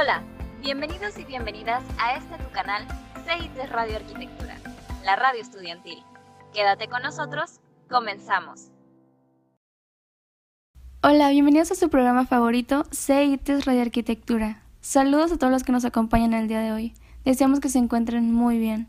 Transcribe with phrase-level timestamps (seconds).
[0.00, 0.22] Hola,
[0.60, 2.86] bienvenidos y bienvenidas a este tu canal
[3.26, 4.54] CIT Radio Arquitectura,
[5.04, 6.04] la radio estudiantil.
[6.54, 7.58] Quédate con nosotros,
[7.90, 8.70] comenzamos.
[11.02, 14.62] Hola, bienvenidos a su programa favorito CIT Radio Arquitectura.
[14.80, 16.94] Saludos a todos los que nos acompañan el día de hoy.
[17.24, 18.86] Deseamos que se encuentren muy bien.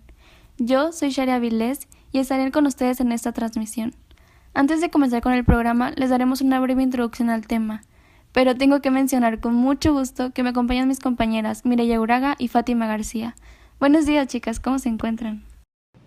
[0.60, 3.96] Yo soy Sharia Vilés y estaré con ustedes en esta transmisión.
[4.54, 7.82] Antes de comenzar con el programa, les daremos una breve introducción al tema,
[8.32, 12.48] pero tengo que mencionar con mucho gusto que me acompañan mis compañeras Mireya Uraga y
[12.48, 13.36] Fátima García.
[13.80, 15.44] Buenos días, chicas, ¿cómo se encuentran?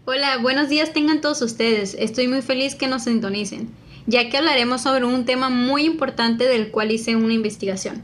[0.05, 1.97] Hola, buenos días tengan todos ustedes.
[1.99, 3.71] Estoy muy feliz que nos sintonicen,
[4.07, 8.03] ya que hablaremos sobre un tema muy importante del cual hice una investigación,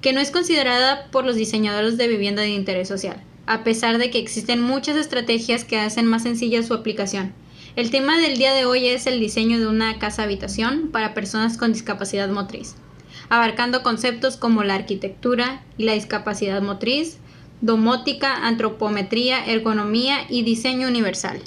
[0.00, 4.10] que no es considerada por los diseñadores de vivienda de interés social, a pesar de
[4.10, 7.32] que existen muchas estrategias que hacen más sencilla su aplicación
[7.76, 11.58] el tema del día de hoy es el diseño de una casa habitación para personas
[11.58, 12.74] con discapacidad motriz,
[13.28, 17.18] abarcando conceptos como la arquitectura y la discapacidad motriz,
[17.60, 21.40] domótica, antropometría, ergonomía y diseño universal.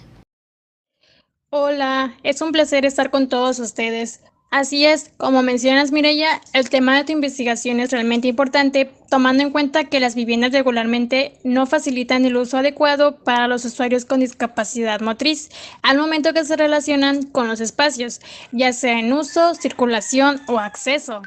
[1.51, 4.21] Hola, es un placer estar con todos ustedes.
[4.51, 9.51] Así es, como mencionas Mireya, el tema de tu investigación es realmente importante, tomando en
[9.51, 15.01] cuenta que las viviendas regularmente no facilitan el uso adecuado para los usuarios con discapacidad
[15.01, 15.49] motriz
[15.83, 21.21] al momento que se relacionan con los espacios, ya sea en uso, circulación o acceso.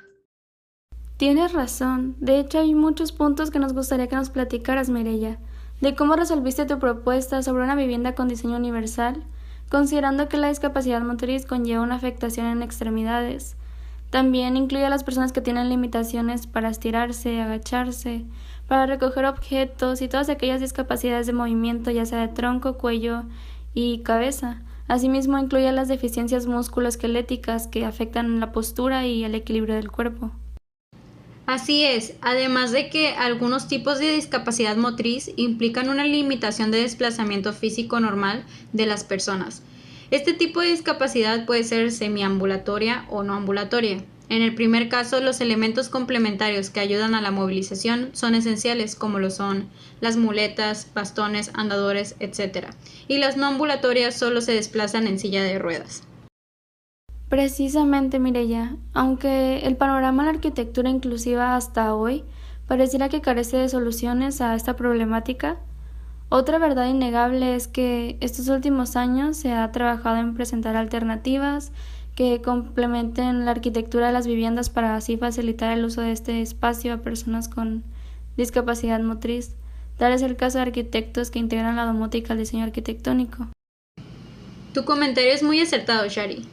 [1.22, 5.38] Tienes razón, de hecho hay muchos puntos que nos gustaría que nos platicaras Mireya,
[5.80, 9.22] de cómo resolviste tu propuesta sobre una vivienda con diseño universal
[9.70, 13.54] considerando que la discapacidad motriz conlleva una afectación en extremidades.
[14.10, 18.24] También incluye a las personas que tienen limitaciones para estirarse, agacharse,
[18.66, 23.22] para recoger objetos y todas aquellas discapacidades de movimiento, ya sea de tronco, cuello
[23.74, 24.60] y cabeza.
[24.88, 30.32] Asimismo, incluye las deficiencias musculoesqueléticas que afectan la postura y el equilibrio del cuerpo.
[31.46, 37.52] Así es, además de que algunos tipos de discapacidad motriz implican una limitación de desplazamiento
[37.52, 39.62] físico normal de las personas.
[40.12, 44.04] Este tipo de discapacidad puede ser semiambulatoria o no ambulatoria.
[44.28, 49.18] En el primer caso, los elementos complementarios que ayudan a la movilización son esenciales, como
[49.18, 49.68] lo son
[50.00, 52.68] las muletas, bastones, andadores, etc.
[53.08, 56.04] Y las no ambulatorias solo se desplazan en silla de ruedas.
[57.32, 62.24] Precisamente, Mireya, aunque el panorama de la arquitectura inclusiva hasta hoy
[62.66, 65.56] pareciera que carece de soluciones a esta problemática,
[66.28, 71.72] otra verdad innegable es que estos últimos años se ha trabajado en presentar alternativas
[72.14, 76.92] que complementen la arquitectura de las viviendas para así facilitar el uso de este espacio
[76.92, 77.82] a personas con
[78.36, 79.56] discapacidad motriz.
[79.96, 83.48] Tal es el caso de arquitectos que integran la domótica al diseño arquitectónico.
[84.74, 86.46] Tu comentario es muy acertado, Shari.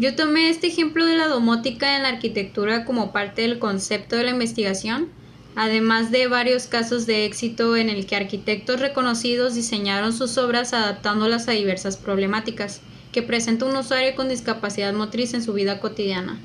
[0.00, 4.22] Yo tomé este ejemplo de la domótica en la arquitectura como parte del concepto de
[4.22, 5.10] la investigación,
[5.56, 11.48] además de varios casos de éxito en el que arquitectos reconocidos diseñaron sus obras adaptándolas
[11.48, 12.80] a diversas problemáticas
[13.12, 16.40] que presenta un usuario con discapacidad motriz en su vida cotidiana.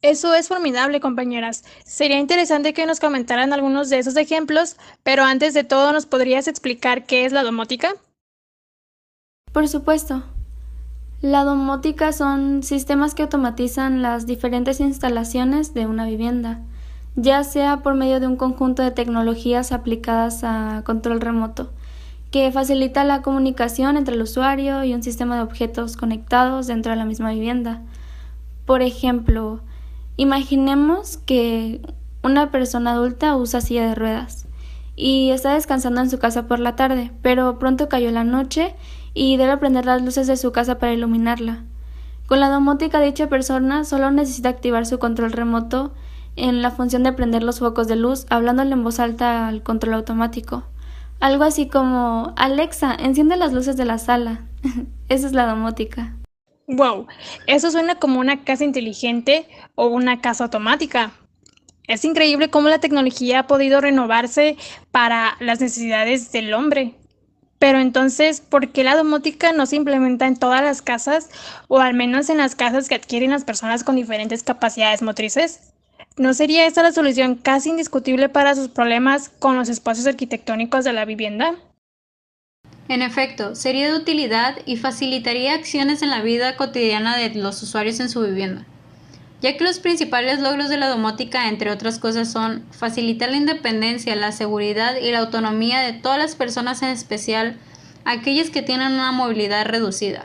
[0.00, 1.62] Eso es formidable, compañeras.
[1.84, 6.48] Sería interesante que nos comentaran algunos de esos ejemplos, pero antes de todo, ¿nos podrías
[6.48, 7.94] explicar qué es la domótica?
[9.52, 10.24] Por supuesto.
[11.24, 16.60] La domótica son sistemas que automatizan las diferentes instalaciones de una vivienda,
[17.16, 21.72] ya sea por medio de un conjunto de tecnologías aplicadas a control remoto,
[22.30, 26.98] que facilita la comunicación entre el usuario y un sistema de objetos conectados dentro de
[26.98, 27.80] la misma vivienda.
[28.66, 29.60] Por ejemplo,
[30.18, 31.80] imaginemos que
[32.22, 34.46] una persona adulta usa silla de ruedas
[34.94, 38.74] y está descansando en su casa por la tarde, pero pronto cayó la noche
[39.14, 41.64] y debe prender las luces de su casa para iluminarla.
[42.26, 45.94] Con la domótica dicha persona solo necesita activar su control remoto
[46.36, 49.94] en la función de prender los focos de luz hablándole en voz alta al control
[49.94, 50.64] automático.
[51.20, 54.46] Algo así como Alexa, enciende las luces de la sala.
[55.08, 56.16] Esa es la domótica.
[56.66, 57.06] Wow,
[57.46, 61.12] eso suena como una casa inteligente o una casa automática.
[61.86, 64.56] Es increíble cómo la tecnología ha podido renovarse
[64.90, 66.94] para las necesidades del hombre.
[67.64, 71.30] Pero entonces, ¿por qué la domótica no se implementa en todas las casas
[71.66, 75.72] o al menos en las casas que adquieren las personas con diferentes capacidades motrices?
[76.18, 80.92] ¿No sería esta la solución casi indiscutible para sus problemas con los espacios arquitectónicos de
[80.92, 81.54] la vivienda?
[82.90, 87.98] En efecto, sería de utilidad y facilitaría acciones en la vida cotidiana de los usuarios
[87.98, 88.66] en su vivienda,
[89.44, 94.16] ya que los principales logros de la domótica, entre otras cosas, son facilitar la independencia,
[94.16, 97.58] la seguridad y la autonomía de todas las personas, en especial
[98.06, 100.24] aquellas que tienen una movilidad reducida,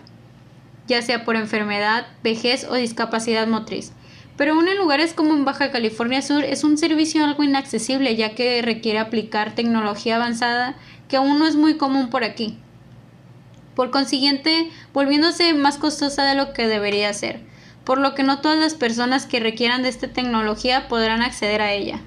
[0.87, 3.91] ya sea por enfermedad, vejez o discapacidad motriz,
[4.37, 8.35] pero aún en lugares como en Baja California Sur es un servicio algo inaccesible ya
[8.35, 10.77] que requiere aplicar tecnología avanzada
[11.09, 12.57] que aún no es muy común por aquí.
[13.75, 17.49] Por consiguiente, volviéndose más costosa de lo que debería ser,
[17.89, 21.73] por lo que no todas las personas que requieran de esta tecnología podrán acceder a
[21.73, 21.99] ella.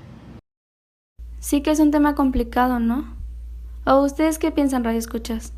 [1.41, 3.17] Sí que es un tema complicado, ¿no?
[3.85, 5.55] ¿O ustedes qué piensan, Radio Escuchas?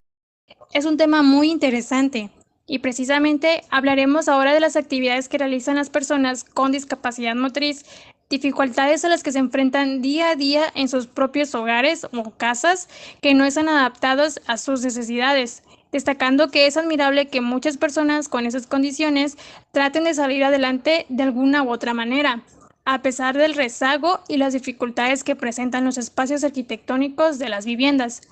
[0.73, 2.31] Es un tema muy interesante
[2.67, 7.85] y precisamente hablaremos ahora de las actividades que realizan las personas con discapacidad motriz,
[8.31, 12.89] dificultades a las que se enfrentan día a día en sus propios hogares o casas
[13.21, 15.63] que no están adaptados a sus necesidades,
[15.95, 19.39] destacando que es admirable que muchas personas con esas condiciones
[19.71, 22.43] traten de salir adelante de alguna u otra manera,
[22.85, 28.23] a pesar del rezago y las dificultades que presentan los espacios arquitectónicos de las viviendas.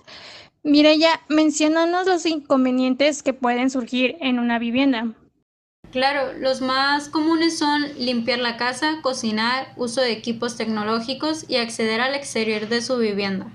[0.65, 5.13] Mireya, mencionanos los inconvenientes que pueden surgir en una vivienda.
[5.93, 12.01] Claro, los más comunes son limpiar la casa, cocinar, uso de equipos tecnológicos y acceder
[12.01, 13.53] al exterior de su vivienda.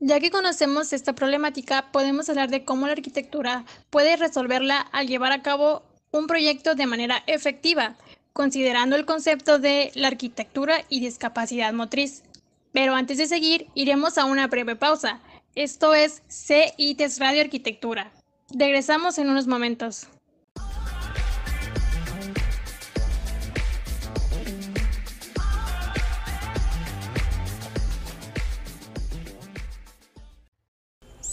[0.00, 5.32] Ya que conocemos esta problemática, podemos hablar de cómo la arquitectura puede resolverla al llevar
[5.32, 7.96] a cabo un proyecto de manera efectiva,
[8.32, 12.22] considerando el concepto de la arquitectura y discapacidad motriz.
[12.72, 15.20] Pero antes de seguir, iremos a una breve pausa.
[15.54, 18.12] Esto es CITES Radio Arquitectura.
[18.50, 20.08] Regresamos en unos momentos.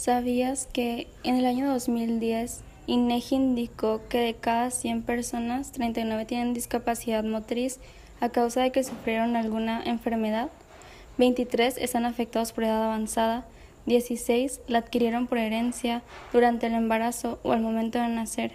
[0.01, 6.55] ¿Sabías que en el año 2010 INEGI indicó que de cada 100 personas, 39 tienen
[6.55, 7.79] discapacidad motriz
[8.19, 10.49] a causa de que sufrieron alguna enfermedad?
[11.19, 13.45] 23 están afectados por edad avanzada
[13.85, 16.01] 16 la adquirieron por herencia
[16.33, 18.53] durante el embarazo o al momento de nacer.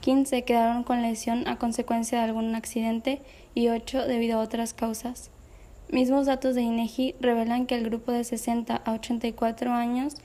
[0.00, 3.20] 15 quedaron con lesión a consecuencia de algún accidente
[3.54, 5.30] y 8 debido a otras causas.
[5.90, 10.16] Mismos datos de INEGI revelan que el grupo de 60 a 84 años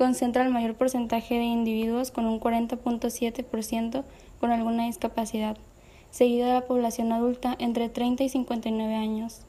[0.00, 4.02] concentra el mayor porcentaje de individuos con un 40.7%
[4.40, 5.58] con alguna discapacidad,
[6.10, 9.42] seguida de la población adulta entre 30 y 59 años.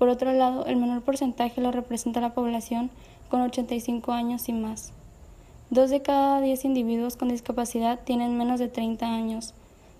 [0.00, 2.90] Por otro lado, el menor porcentaje lo representa la población
[3.28, 4.92] con 85 años y más.
[5.70, 9.54] Dos de cada diez individuos con discapacidad tienen menos de 30 años,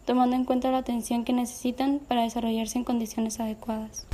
[0.06, 4.08] tomando en cuenta la atención que necesitan para desarrollarse en condiciones adecuadas.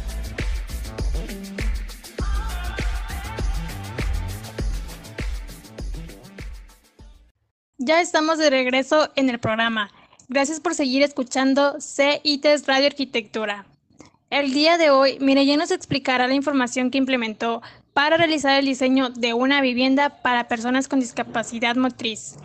[7.82, 9.90] Ya estamos de regreso en el programa.
[10.28, 13.64] Gracias por seguir escuchando CITES Radio Arquitectura.
[14.28, 17.62] El día de hoy, Mireya nos explicará la información que implementó
[17.94, 22.36] para realizar el diseño de una vivienda para personas con discapacidad motriz.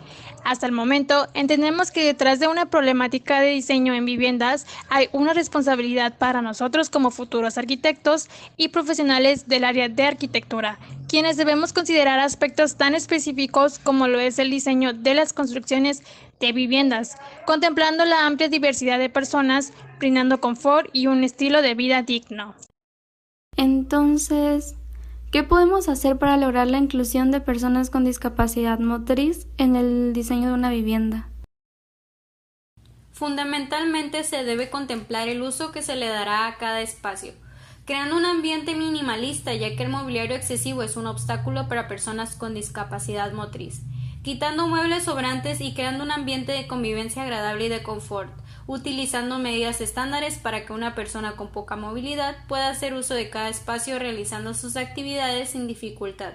[0.46, 5.32] Hasta el momento, entendemos que detrás de una problemática de diseño en viviendas hay una
[5.32, 10.78] responsabilidad para nosotros como futuros arquitectos y profesionales del área de arquitectura,
[11.08, 16.04] quienes debemos considerar aspectos tan específicos como lo es el diseño de las construcciones
[16.38, 22.02] de viviendas, contemplando la amplia diversidad de personas, brindando confort y un estilo de vida
[22.02, 22.54] digno.
[23.56, 24.76] Entonces,
[25.36, 30.48] ¿Qué podemos hacer para lograr la inclusión de personas con discapacidad motriz en el diseño
[30.48, 31.28] de una vivienda?
[33.12, 37.34] Fundamentalmente se debe contemplar el uso que se le dará a cada espacio,
[37.84, 42.54] creando un ambiente minimalista ya que el mobiliario excesivo es un obstáculo para personas con
[42.54, 43.82] discapacidad motriz,
[44.22, 48.30] quitando muebles sobrantes y creando un ambiente de convivencia agradable y de confort,
[48.66, 53.48] utilizando medidas estándares para que una persona con poca movilidad pueda hacer uso de cada
[53.48, 56.34] espacio realizando sus actividades sin dificultad.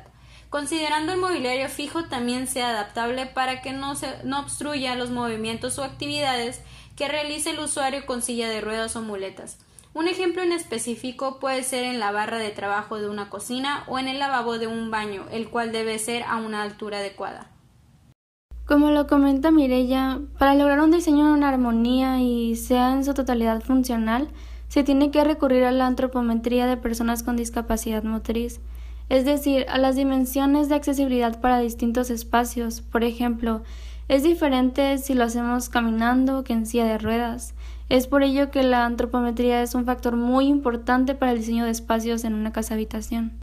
[0.49, 5.77] Considerando el mobiliario fijo también sea adaptable para que no, se, no obstruya los movimientos
[5.77, 6.61] o actividades
[6.95, 9.59] que realice el usuario con silla de ruedas o muletas.
[9.93, 13.99] Un ejemplo en específico puede ser en la barra de trabajo de una cocina o
[13.99, 17.50] en el lavabo de un baño, el cual debe ser a una altura adecuada.
[18.71, 23.13] Como lo comenta Mirella, para lograr un diseño en una armonía y sea en su
[23.13, 24.29] totalidad funcional,
[24.69, 28.61] se tiene que recurrir a la antropometría de personas con discapacidad motriz,
[29.09, 32.79] es decir, a las dimensiones de accesibilidad para distintos espacios.
[32.79, 33.61] Por ejemplo,
[34.07, 37.53] es diferente si lo hacemos caminando que en silla de ruedas.
[37.89, 41.71] Es por ello que la antropometría es un factor muy importante para el diseño de
[41.71, 43.33] espacios en una casa habitación.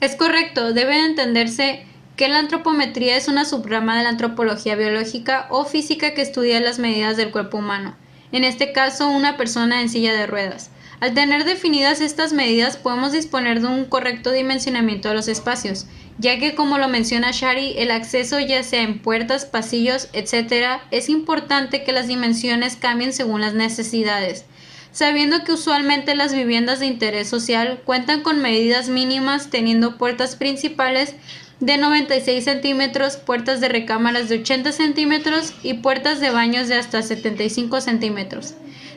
[0.00, 1.84] Es correcto, debe entenderse
[2.20, 6.78] que la antropometría es una subrama de la antropología biológica o física que estudia las
[6.78, 7.96] medidas del cuerpo humano,
[8.30, 10.70] en este caso una persona en silla de ruedas.
[11.00, 15.86] Al tener definidas estas medidas podemos disponer de un correcto dimensionamiento de los espacios,
[16.18, 21.08] ya que como lo menciona Shari, el acceso ya sea en puertas, pasillos, etc., es
[21.08, 24.44] importante que las dimensiones cambien según las necesidades.
[24.92, 31.14] sabiendo que usualmente las viviendas de interés social cuentan con medidas mínimas teniendo puertas principales
[31.60, 37.02] de 96 centímetros, puertas de recámaras de 80 centímetros y puertas de baños de hasta
[37.02, 38.54] 75 centímetros,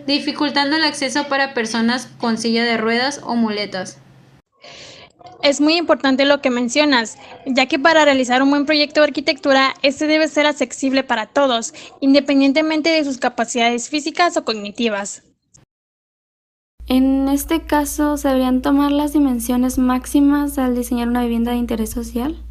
[0.07, 3.97] dificultando el acceso para personas con silla de ruedas o muletas.
[5.41, 9.73] Es muy importante lo que mencionas, ya que para realizar un buen proyecto de arquitectura,
[9.81, 15.23] este debe ser accesible para todos, independientemente de sus capacidades físicas o cognitivas.
[16.87, 21.89] En este caso, ¿se deberían tomar las dimensiones máximas al diseñar una vivienda de interés
[21.89, 22.41] social?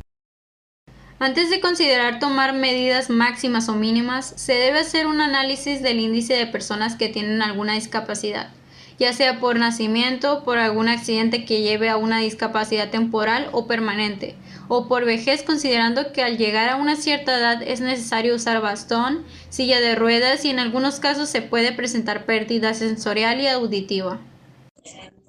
[1.23, 6.35] Antes de considerar tomar medidas máximas o mínimas, se debe hacer un análisis del índice
[6.35, 8.51] de personas que tienen alguna discapacidad
[8.99, 14.37] ya sea por nacimiento, por algún accidente que lleve a una discapacidad temporal o permanente,
[14.69, 19.25] o por vejez considerando que al llegar a una cierta edad es necesario usar bastón,
[19.49, 24.21] silla de ruedas y en algunos casos se puede presentar pérdida sensorial y auditiva.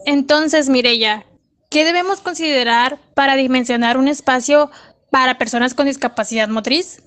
[0.05, 1.25] Entonces, Mirella,
[1.69, 4.69] ¿qué debemos considerar para dimensionar un espacio
[5.13, 7.03] para personas con discapacidad motriz?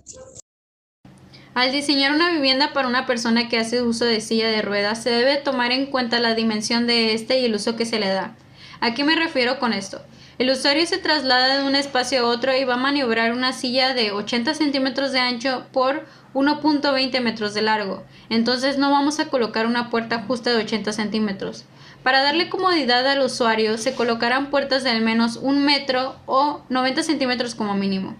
[1.54, 5.10] Al diseñar una vivienda para una persona que hace uso de silla de ruedas, se
[5.10, 8.36] debe tomar en cuenta la dimensión de este y el uso que se le da.
[8.78, 10.00] ¿A qué me refiero con esto?
[10.38, 13.92] El usuario se traslada de un espacio a otro y va a maniobrar una silla
[13.92, 18.04] de 80 centímetros de ancho por 1.20 metros de largo.
[18.30, 21.64] Entonces no vamos a colocar una puerta justa de 80 centímetros.
[22.06, 27.02] Para darle comodidad al usuario se colocarán puertas de al menos un metro o 90
[27.02, 28.14] centímetros como mínimo.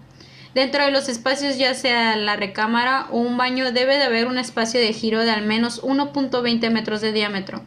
[0.53, 4.39] Dentro de los espacios, ya sea la recámara o un baño, debe de haber un
[4.39, 7.63] espacio de giro de al menos 1.20 metros de diámetro.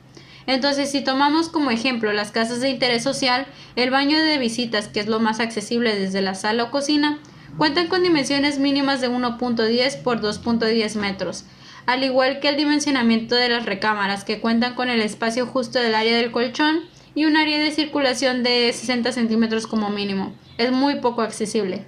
[0.46, 5.00] Entonces, si tomamos como ejemplo las casas de interés social, el baño de visitas, que
[5.00, 7.18] es lo más accesible desde la sala o cocina,
[7.56, 11.46] cuentan con dimensiones mínimas de 1.10 por 2.10 metros,
[11.90, 15.96] al igual que el dimensionamiento de las recámaras, que cuentan con el espacio justo del
[15.96, 16.82] área del colchón
[17.16, 20.32] y un área de circulación de 60 centímetros como mínimo.
[20.56, 21.84] Es muy poco accesible.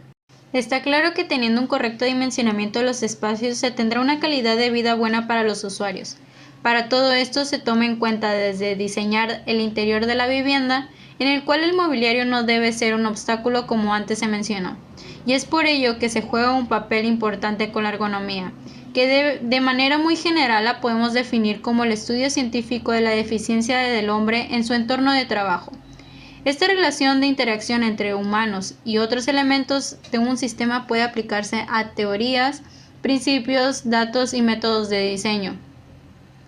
[0.52, 4.70] Está claro que teniendo un correcto dimensionamiento de los espacios se tendrá una calidad de
[4.70, 6.16] vida buena para los usuarios.
[6.62, 10.88] Para todo esto se toma en cuenta desde diseñar el interior de la vivienda,
[11.20, 14.76] en el cual el mobiliario no debe ser un obstáculo como antes se mencionó.
[15.26, 18.52] Y es por ello que se juega un papel importante con la ergonomía,
[18.92, 23.10] que de, de manera muy general la podemos definir como el estudio científico de la
[23.10, 25.72] deficiencia del hombre en su entorno de trabajo.
[26.44, 31.90] Esta relación de interacción entre humanos y otros elementos de un sistema puede aplicarse a
[31.90, 32.62] teorías,
[33.00, 35.56] principios, datos y métodos de diseño.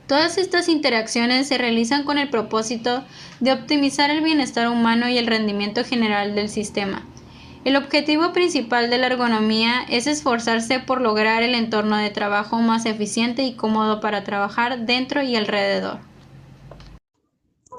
[0.08, 3.04] Todas estas interacciones se realizan con el propósito
[3.40, 7.06] de optimizar el bienestar humano y el rendimiento general del sistema.
[7.64, 12.84] El objetivo principal de la ergonomía es esforzarse por lograr el entorno de trabajo más
[12.84, 15.98] eficiente y cómodo para trabajar dentro y alrededor.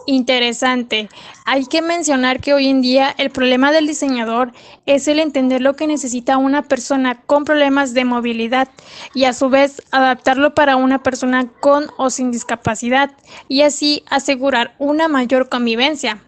[0.08, 1.08] Interesante.
[1.46, 4.54] Hay que mencionar que hoy en día el problema del diseñador
[4.88, 8.68] es el entender lo que necesita una persona con problemas de movilidad
[9.14, 13.12] y a su vez adaptarlo para una persona con o sin discapacidad
[13.48, 16.20] y así asegurar una mayor convivencia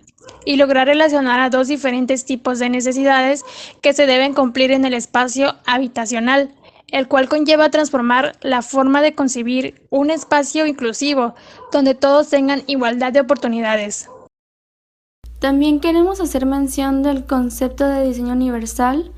[0.48, 3.44] y lograr relacionar a dos diferentes tipos de necesidades
[3.82, 6.54] que se deben cumplir en el espacio habitacional
[6.90, 11.36] el cual conlleva transformar la forma de concebir un espacio inclusivo,
[11.74, 14.10] donde todos tengan igualdad de oportunidades.
[15.40, 19.12] También queremos hacer mención del concepto de diseño universal,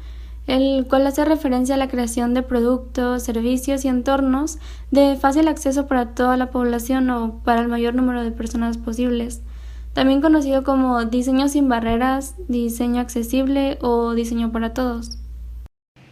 [0.47, 4.57] el cual hace referencia a la creación de productos, servicios y entornos
[4.89, 9.43] de fácil acceso para toda la población o para el mayor número de personas posibles,
[9.99, 15.17] también conocido como diseño sin barreras, diseño accesible o diseño para todos.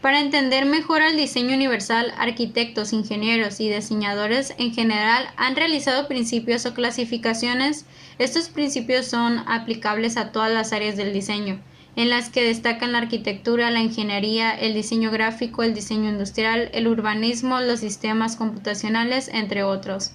[0.01, 6.65] Para entender mejor el diseño universal, arquitectos, ingenieros y diseñadores en general han realizado principios
[6.65, 7.85] o clasificaciones.
[8.19, 11.61] Estos principios son aplicables a todas las áreas del diseño,
[11.95, 16.89] en las que destacan la arquitectura, la ingeniería, el diseño gráfico, el diseño industrial, el
[16.89, 20.11] urbanismo, los sistemas computacionales, entre otros.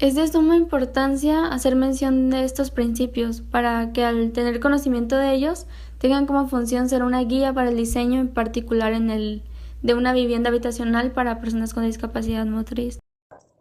[0.00, 5.32] Es de suma importancia hacer mención de estos principios para que al tener conocimiento de
[5.32, 5.66] ellos
[5.98, 9.42] tengan como función ser una guía para el diseño en particular en el
[9.82, 12.98] de una vivienda habitacional para personas con discapacidad motriz.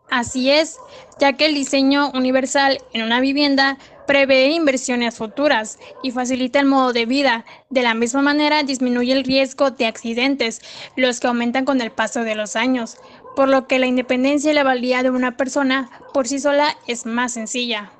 [0.09, 0.77] Así es,
[1.19, 6.93] ya que el diseño universal en una vivienda prevé inversiones futuras y facilita el modo
[6.93, 7.45] de vida.
[7.69, 10.61] De la misma manera, disminuye el riesgo de accidentes,
[10.95, 12.97] los que aumentan con el paso de los años,
[13.35, 17.05] por lo que la independencia y la valía de una persona por sí sola es
[17.05, 17.91] más sencilla.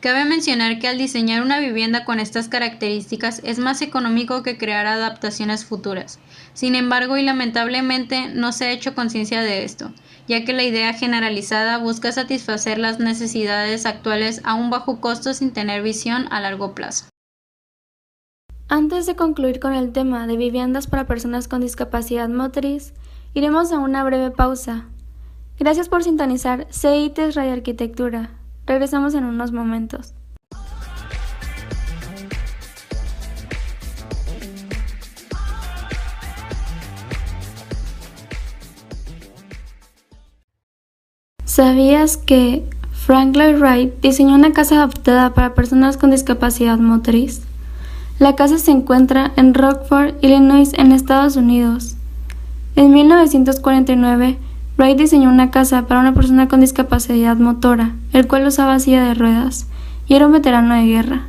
[0.00, 4.86] Cabe mencionar que al diseñar una vivienda con estas características es más económico que crear
[4.86, 6.20] adaptaciones futuras.
[6.52, 9.92] Sin embargo, y lamentablemente no se ha hecho conciencia de esto,
[10.28, 15.52] ya que la idea generalizada busca satisfacer las necesidades actuales a un bajo costo sin
[15.52, 17.06] tener visión a largo plazo.
[18.68, 22.92] Antes de concluir con el tema de viviendas para personas con discapacidad motriz,
[23.36, 24.86] iremos a una breve pausa.
[25.58, 28.30] Gracias por sintonizar CITES Radio Arquitectura.
[28.64, 30.14] Regresamos en unos momentos.
[41.44, 47.42] ¿Sabías que Frank Lloyd Wright diseñó una casa adaptada para personas con discapacidad motriz?
[48.18, 51.95] La casa se encuentra en Rockford, Illinois, en Estados Unidos.
[52.76, 54.38] En 1949,
[54.76, 59.14] Wright diseñó una casa para una persona con discapacidad motora, el cual usaba silla de
[59.14, 59.66] ruedas,
[60.06, 61.22] y era un veterano de guerra.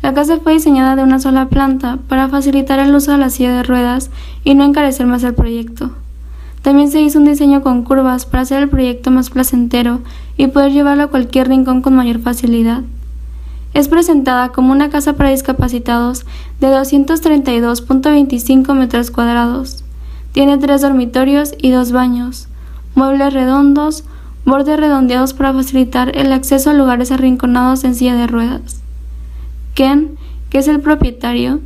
[0.00, 3.54] La casa fue diseñada de una sola planta para facilitar el uso de la silla
[3.54, 4.08] de ruedas
[4.44, 5.90] y no encarecer más el proyecto.
[6.62, 10.00] También se hizo un diseño con curvas para hacer el proyecto más placentero
[10.38, 12.80] y poder llevarlo a cualquier rincón con mayor facilidad.
[13.74, 16.24] Es presentada como una casa para discapacitados
[16.60, 19.84] de 232.25 metros cuadrados.
[20.32, 22.48] Tiene tres dormitorios y dos baños,
[22.94, 24.04] muebles redondos,
[24.44, 28.82] bordes redondeados para facilitar el acceso a lugares arrinconados en silla de ruedas.
[29.74, 30.16] Ken,
[30.50, 31.60] que es el propietario,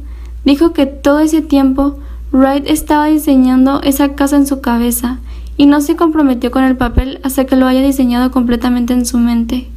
[0.44, 1.98] dijo que todo ese tiempo
[2.32, 5.18] Wright estaba diseñando esa casa en su cabeza
[5.56, 9.18] y no se comprometió con el papel hasta que lo haya diseñado completamente en su
[9.18, 9.68] mente.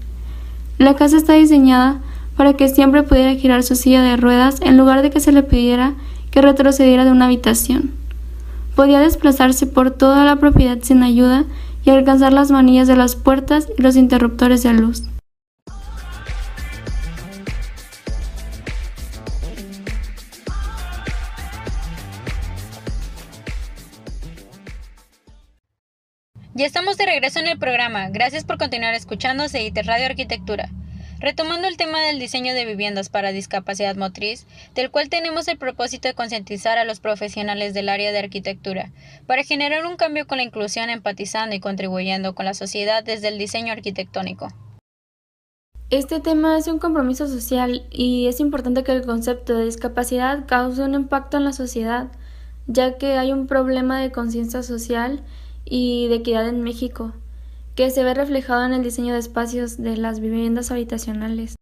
[0.78, 2.02] La casa está diseñada
[2.38, 5.44] para que siempre pudiera girar su silla de ruedas en lugar de que se le
[5.44, 5.94] pidiera
[6.32, 7.92] que retrocediera de una habitación.
[8.76, 11.46] Podía desplazarse por toda la propiedad sin ayuda
[11.86, 15.04] y alcanzar las manillas de las puertas y los interruptores de luz.
[26.58, 28.08] Ya estamos de regreso en el programa.
[28.10, 30.70] Gracias por continuar escuchando CIT Radio Arquitectura.
[31.20, 34.46] Retomando el tema del diseño de viviendas para discapacidad motriz,
[34.76, 38.92] del cual tenemos el propósito de concientizar a los profesionales del área de arquitectura,
[39.26, 43.38] para generar un cambio con la inclusión empatizando y contribuyendo con la sociedad desde el
[43.38, 44.50] diseño arquitectónico.
[45.90, 50.82] Este tema es un compromiso social y es importante que el concepto de discapacidad cause
[50.82, 52.08] un impacto en la sociedad,
[52.68, 55.24] ya que hay un problema de conciencia social
[55.64, 57.14] y de equidad en México
[57.76, 61.56] que se ve reflejado en el diseño de espacios de las viviendas habitacionales.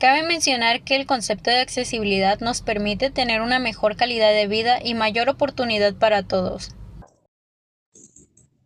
[0.00, 4.78] Cabe mencionar que el concepto de accesibilidad nos permite tener una mejor calidad de vida
[4.82, 6.70] y mayor oportunidad para todos.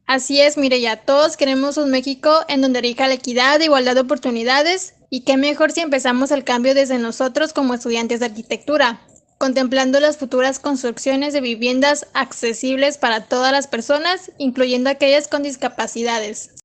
[0.07, 4.03] Así es, ya todos queremos un México en donde rija la equidad e igualdad de
[4.03, 9.01] oportunidades, y qué mejor si empezamos el cambio desde nosotros como estudiantes de arquitectura,
[9.39, 16.62] contemplando las futuras construcciones de viviendas accesibles para todas las personas, incluyendo aquellas con discapacidades.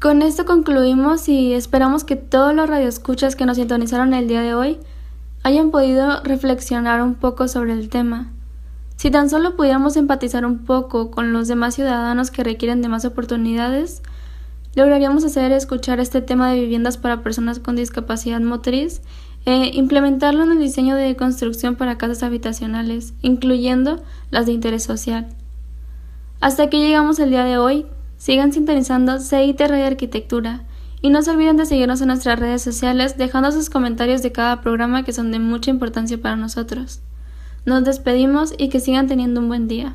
[0.00, 4.54] Con esto concluimos y esperamos que todos los radioescuchas que nos sintonizaron el día de
[4.54, 4.78] hoy
[5.42, 8.32] hayan podido reflexionar un poco sobre el tema.
[8.96, 13.04] Si tan solo pudiéramos empatizar un poco con los demás ciudadanos que requieren de más
[13.04, 14.02] oportunidades,
[14.74, 19.02] lograríamos hacer escuchar este tema de viviendas para personas con discapacidad motriz
[19.44, 25.28] e implementarlo en el diseño de construcción para casas habitacionales, incluyendo las de interés social.
[26.40, 27.84] Hasta aquí llegamos el día de hoy.
[28.20, 30.64] Sigan sintonizando CIT Radio Arquitectura
[31.00, 34.60] y no se olviden de seguirnos en nuestras redes sociales dejando sus comentarios de cada
[34.60, 37.00] programa que son de mucha importancia para nosotros.
[37.64, 39.94] Nos despedimos y que sigan teniendo un buen día.